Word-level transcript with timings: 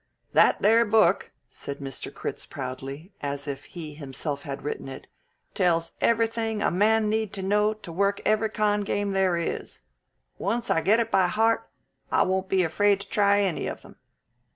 "That 0.33 0.63
there 0.63 0.83
book," 0.83 1.31
said 1.51 1.77
Mr. 1.77 2.11
Critz 2.11 2.47
proudly, 2.47 3.13
as 3.21 3.47
if 3.47 3.65
he 3.65 3.93
himself 3.93 4.41
had 4.41 4.63
written 4.63 4.87
it, 4.87 5.05
"tells 5.53 5.91
everything 6.01 6.63
a 6.63 6.71
man 6.71 7.07
need 7.07 7.31
to 7.33 7.43
know 7.43 7.75
to 7.75 7.91
work 7.91 8.19
every 8.25 8.49
con' 8.49 8.81
game 8.81 9.11
there 9.11 9.37
is. 9.37 9.83
Once 10.39 10.71
I 10.71 10.81
get 10.81 10.99
it 10.99 11.11
by 11.11 11.27
heart, 11.27 11.69
I 12.11 12.23
won't 12.23 12.49
be 12.49 12.63
afraid 12.63 12.99
to 13.01 13.09
try 13.09 13.41
any 13.41 13.67
of 13.67 13.83
them. 13.83 13.97